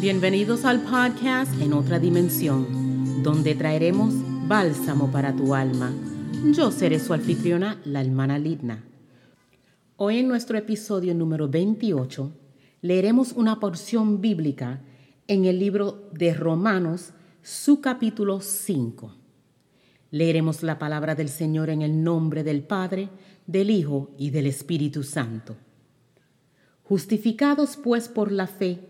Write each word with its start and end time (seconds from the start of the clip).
Bienvenidos 0.00 0.64
al 0.64 0.80
podcast 0.80 1.60
En 1.60 1.74
otra 1.74 1.98
dimensión, 1.98 3.22
donde 3.22 3.54
traeremos 3.54 4.14
bálsamo 4.48 5.12
para 5.12 5.36
tu 5.36 5.54
alma. 5.54 5.92
Yo 6.54 6.70
seré 6.70 6.98
su 6.98 7.12
anfitriona, 7.12 7.78
la 7.84 8.00
hermana 8.00 8.38
Lidna. 8.38 8.82
Hoy 9.96 10.20
en 10.20 10.28
nuestro 10.28 10.56
episodio 10.56 11.14
número 11.14 11.50
28 11.50 12.32
leeremos 12.80 13.32
una 13.32 13.60
porción 13.60 14.22
bíblica 14.22 14.80
en 15.28 15.44
el 15.44 15.58
libro 15.58 16.08
de 16.12 16.32
Romanos, 16.32 17.10
su 17.42 17.82
capítulo 17.82 18.40
5. 18.40 19.14
Leeremos 20.12 20.62
la 20.62 20.78
palabra 20.78 21.14
del 21.14 21.28
Señor 21.28 21.68
en 21.68 21.82
el 21.82 22.02
nombre 22.02 22.42
del 22.42 22.62
Padre, 22.62 23.10
del 23.46 23.68
Hijo 23.68 24.12
y 24.16 24.30
del 24.30 24.46
Espíritu 24.46 25.02
Santo. 25.02 25.56
Justificados 26.84 27.76
pues 27.76 28.08
por 28.08 28.32
la 28.32 28.46
fe, 28.46 28.89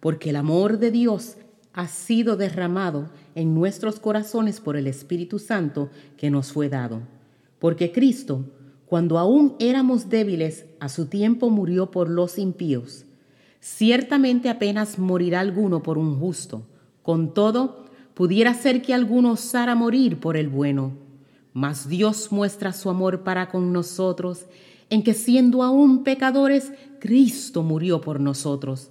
porque 0.00 0.30
el 0.30 0.36
amor 0.36 0.78
de 0.78 0.90
Dios 0.90 1.36
ha 1.72 1.86
sido 1.86 2.36
derramado 2.36 3.08
en 3.34 3.54
nuestros 3.54 4.00
corazones 4.00 4.60
por 4.60 4.76
el 4.76 4.86
Espíritu 4.86 5.38
Santo 5.38 5.90
que 6.16 6.30
nos 6.30 6.52
fue 6.52 6.68
dado. 6.68 7.02
Porque 7.58 7.92
Cristo, 7.92 8.44
cuando 8.86 9.18
aún 9.18 9.54
éramos 9.58 10.08
débiles, 10.08 10.66
a 10.80 10.88
su 10.88 11.06
tiempo 11.06 11.50
murió 11.50 11.90
por 11.90 12.08
los 12.08 12.38
impíos. 12.38 13.04
Ciertamente 13.60 14.48
apenas 14.48 14.98
morirá 14.98 15.40
alguno 15.40 15.82
por 15.82 15.98
un 15.98 16.18
justo. 16.18 16.62
Con 17.02 17.34
todo, 17.34 17.84
pudiera 18.14 18.54
ser 18.54 18.82
que 18.82 18.94
alguno 18.94 19.32
osara 19.32 19.74
morir 19.74 20.18
por 20.18 20.36
el 20.36 20.48
bueno. 20.48 20.92
Mas 21.52 21.88
Dios 21.88 22.30
muestra 22.30 22.72
su 22.72 22.90
amor 22.90 23.22
para 23.22 23.48
con 23.48 23.72
nosotros 23.72 24.46
en 24.90 25.02
que 25.02 25.12
siendo 25.12 25.62
aún 25.62 26.02
pecadores, 26.02 26.72
Cristo 26.98 27.62
murió 27.62 28.00
por 28.00 28.20
nosotros 28.20 28.90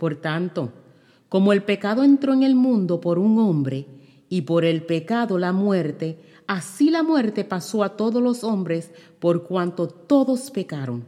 Por 0.00 0.16
tanto, 0.16 0.72
como 1.28 1.52
el 1.52 1.62
pecado 1.62 2.04
entró 2.04 2.32
en 2.32 2.42
el 2.42 2.54
mundo 2.54 3.02
por 3.02 3.18
un 3.18 3.38
hombre, 3.38 3.84
y 4.30 4.42
por 4.42 4.64
el 4.64 4.82
pecado 4.84 5.36
la 5.36 5.52
muerte, 5.52 6.18
así 6.46 6.88
la 6.88 7.02
muerte 7.02 7.44
pasó 7.44 7.84
a 7.84 7.98
todos 7.98 8.22
los 8.22 8.42
hombres 8.42 8.92
por 9.18 9.42
cuanto 9.42 9.88
todos 9.88 10.50
pecaron. 10.50 11.04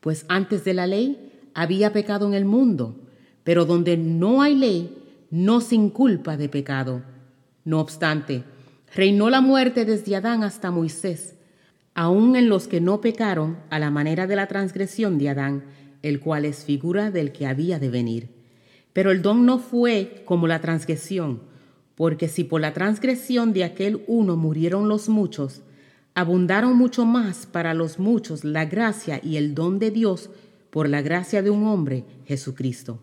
Pues 0.00 0.26
antes 0.28 0.64
de 0.64 0.74
la 0.74 0.88
ley 0.88 1.50
había 1.54 1.92
pecado 1.92 2.26
en 2.26 2.34
el 2.34 2.44
mundo, 2.44 2.96
pero 3.44 3.64
donde 3.64 3.96
no 3.96 4.42
hay 4.42 4.56
ley, 4.56 4.98
no 5.30 5.60
sin 5.60 5.90
culpa 5.90 6.36
de 6.36 6.48
pecado. 6.48 7.02
No 7.64 7.78
obstante, 7.78 8.42
reinó 8.92 9.30
la 9.30 9.40
muerte 9.40 9.84
desde 9.84 10.16
Adán 10.16 10.42
hasta 10.42 10.72
Moisés, 10.72 11.36
aun 11.94 12.34
en 12.34 12.48
los 12.48 12.66
que 12.66 12.80
no 12.80 13.00
pecaron 13.00 13.58
a 13.70 13.78
la 13.78 13.92
manera 13.92 14.26
de 14.26 14.34
la 14.34 14.48
transgresión 14.48 15.16
de 15.16 15.28
Adán, 15.28 15.62
el 16.08 16.20
cual 16.20 16.44
es 16.44 16.64
figura 16.64 17.10
del 17.10 17.32
que 17.32 17.46
había 17.46 17.78
de 17.78 17.90
venir. 17.90 18.28
Pero 18.92 19.10
el 19.10 19.22
don 19.22 19.44
no 19.44 19.58
fue 19.58 20.22
como 20.24 20.46
la 20.46 20.60
transgresión, 20.60 21.40
porque 21.96 22.28
si 22.28 22.44
por 22.44 22.60
la 22.60 22.72
transgresión 22.72 23.52
de 23.52 23.64
aquel 23.64 24.04
uno 24.06 24.36
murieron 24.36 24.88
los 24.88 25.08
muchos, 25.08 25.62
abundaron 26.14 26.76
mucho 26.76 27.04
más 27.04 27.46
para 27.46 27.74
los 27.74 27.98
muchos 27.98 28.44
la 28.44 28.66
gracia 28.66 29.20
y 29.22 29.36
el 29.36 29.54
don 29.54 29.78
de 29.78 29.90
Dios 29.90 30.30
por 30.70 30.88
la 30.88 31.02
gracia 31.02 31.42
de 31.42 31.50
un 31.50 31.66
hombre, 31.66 32.04
Jesucristo. 32.24 33.00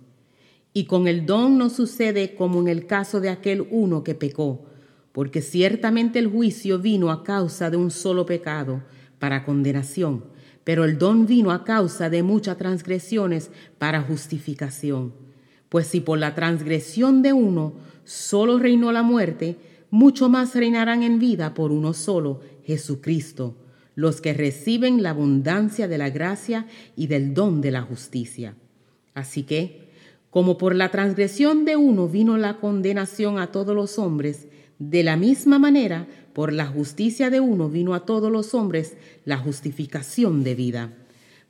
Y 0.71 0.85
con 0.85 1.07
el 1.07 1.25
don 1.25 1.57
no 1.57 1.69
sucede 1.69 2.35
como 2.35 2.61
en 2.61 2.69
el 2.69 2.87
caso 2.87 3.19
de 3.19 3.29
aquel 3.29 3.67
uno 3.69 4.03
que 4.03 4.15
pecó, 4.15 4.63
porque 5.11 5.41
ciertamente 5.41 6.19
el 6.19 6.27
juicio 6.27 6.79
vino 6.79 7.11
a 7.11 7.23
causa 7.23 7.69
de 7.69 7.77
un 7.77 7.91
solo 7.91 8.25
pecado, 8.25 8.81
para 9.19 9.45
condenación 9.45 10.32
pero 10.63 10.85
el 10.85 10.97
don 10.97 11.25
vino 11.25 11.51
a 11.51 11.63
causa 11.63 12.09
de 12.09 12.23
muchas 12.23 12.57
transgresiones 12.57 13.51
para 13.77 14.01
justificación. 14.01 15.13
Pues 15.69 15.87
si 15.87 15.99
por 16.01 16.19
la 16.19 16.35
transgresión 16.35 17.21
de 17.21 17.33
uno 17.33 17.73
solo 18.03 18.59
reinó 18.59 18.91
la 18.91 19.03
muerte, 19.03 19.57
mucho 19.89 20.29
más 20.29 20.55
reinarán 20.55 21.03
en 21.03 21.19
vida 21.19 21.53
por 21.53 21.71
uno 21.71 21.93
solo, 21.93 22.41
Jesucristo, 22.63 23.57
los 23.95 24.21
que 24.21 24.33
reciben 24.33 25.03
la 25.03 25.11
abundancia 25.11 25.87
de 25.87 25.97
la 25.97 26.09
gracia 26.09 26.67
y 26.95 27.07
del 27.07 27.33
don 27.33 27.61
de 27.61 27.71
la 27.71 27.81
justicia. 27.81 28.55
Así 29.13 29.43
que, 29.43 29.89
como 30.29 30.57
por 30.57 30.73
la 30.73 30.89
transgresión 30.89 31.65
de 31.65 31.75
uno 31.75 32.07
vino 32.07 32.37
la 32.37 32.57
condenación 32.57 33.37
a 33.37 33.51
todos 33.51 33.75
los 33.75 33.99
hombres, 33.99 34.47
de 34.89 35.03
la 35.03 35.15
misma 35.17 35.59
manera, 35.59 36.07
por 36.33 36.51
la 36.51 36.65
justicia 36.65 37.29
de 37.29 37.39
uno 37.39 37.69
vino 37.69 37.93
a 37.93 38.01
todos 38.01 38.31
los 38.31 38.53
hombres 38.53 38.97
la 39.23 39.37
justificación 39.37 40.43
de 40.43 40.55
vida. 40.55 40.93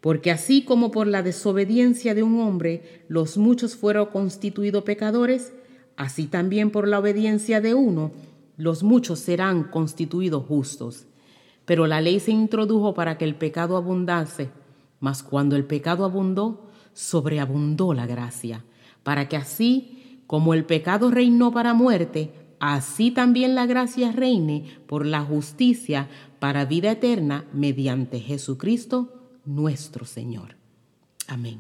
Porque 0.02 0.32
así 0.32 0.64
como 0.64 0.92
por 0.92 1.08
la 1.08 1.24
desobediencia 1.24 2.14
de 2.14 2.24
un 2.24 2.42
hombre 2.42 3.04
los 3.08 3.38
muchos 3.38 3.76
fueron 3.76 4.08
constituidos 4.08 4.84
pecadores, 4.84 5.54
así 5.96 6.26
también 6.26 6.70
por 6.70 6.88
la 6.88 7.00
obediencia 7.00 7.62
de 7.62 7.74
uno 7.74 8.12
los 8.58 8.84
muchos 8.84 9.20
serán 9.20 9.64
constituidos 9.64 10.46
justos. 10.46 11.06
Pero 11.66 11.88
la 11.88 12.02
ley 12.02 12.20
se 12.20 12.32
introdujo 12.32 12.94
para 12.94 13.18
que 13.18 13.26
el 13.26 13.36
pecado 13.36 13.78
abundase, 13.78 14.50
mas 15.00 15.24
cuando 15.24 15.56
el 15.56 15.64
pecado 15.64 16.04
abundó, 16.04 16.70
sobreabundó 16.94 17.94
la 17.94 18.06
gracia, 18.06 18.64
para 19.04 19.30
que 19.30 19.38
así 19.38 20.20
como 20.28 20.54
el 20.54 20.66
pecado 20.66 21.10
reinó 21.10 21.52
para 21.52 21.74
muerte, 21.74 22.32
así 22.72 23.12
también 23.12 23.56
la 23.56 23.66
gracia 23.66 24.14
reine 24.14 24.64
por 24.88 25.06
la 25.06 25.22
justicia 25.22 26.08
para 26.40 26.64
vida 26.64 26.92
eterna 26.92 27.46
mediante 27.52 28.22
Jesucristo 28.22 29.10
nuestro 29.44 30.06
Señor. 30.06 30.56
Amén. 31.28 31.60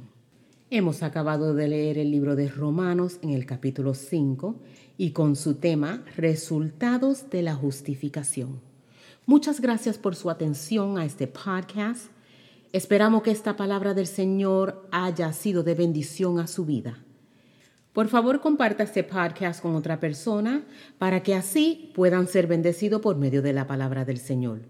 Hemos 0.69 1.03
acabado 1.03 1.53
de 1.55 1.67
leer 1.67 1.97
el 1.97 2.09
libro 2.09 2.37
de 2.37 2.47
Romanos 2.47 3.19
en 3.21 3.31
el 3.31 3.45
capítulo 3.45 3.95
5 3.95 4.55
y 4.97 5.11
con 5.11 5.35
su 5.35 5.55
tema 5.55 6.05
Resultados 6.15 7.29
de 7.29 7.41
la 7.41 7.53
Justificación. 7.53 8.61
Muchas 9.25 9.59
gracias 9.59 9.97
por 9.97 10.15
su 10.15 10.29
atención 10.29 10.97
a 10.97 11.03
este 11.03 11.27
podcast. 11.27 12.11
Esperamos 12.71 13.23
que 13.23 13.31
esta 13.31 13.57
palabra 13.57 13.93
del 13.93 14.07
Señor 14.07 14.87
haya 14.89 15.33
sido 15.33 15.63
de 15.63 15.75
bendición 15.75 16.39
a 16.39 16.47
su 16.47 16.63
vida. 16.63 17.03
Por 17.93 18.07
favor, 18.07 18.41
comparta 18.41 18.81
este 18.81 19.03
podcast 19.03 19.61
con 19.61 19.75
otra 19.75 19.99
persona 19.99 20.63
para 20.97 21.21
que 21.21 21.35
así 21.35 21.91
puedan 21.93 22.27
ser 22.27 22.47
bendecidos 22.47 23.01
por 23.01 23.17
medio 23.17 23.43
de 23.43 23.53
la 23.53 23.67
palabra 23.67 24.03
del 24.03 24.17
Señor. 24.17 24.61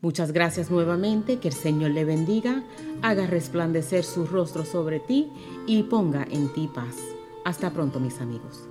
Muchas 0.00 0.30
gracias 0.30 0.70
nuevamente, 0.70 1.40
que 1.40 1.48
el 1.48 1.54
Señor 1.54 1.90
le 1.90 2.04
bendiga, 2.04 2.62
haga 3.02 3.26
resplandecer 3.26 4.04
su 4.04 4.26
rostro 4.26 4.64
sobre 4.64 5.00
ti 5.00 5.28
y 5.66 5.82
ponga 5.82 6.24
en 6.30 6.52
ti 6.52 6.70
paz. 6.72 6.94
Hasta 7.44 7.72
pronto, 7.72 7.98
mis 7.98 8.20
amigos. 8.20 8.68